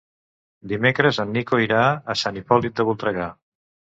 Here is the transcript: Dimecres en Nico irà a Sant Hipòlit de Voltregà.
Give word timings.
Dimecres 0.71 1.19
en 1.25 1.29
Nico 1.35 1.59
irà 1.65 1.83
a 2.13 2.17
Sant 2.21 2.39
Hipòlit 2.41 2.79
de 2.81 2.87
Voltregà. 2.89 3.31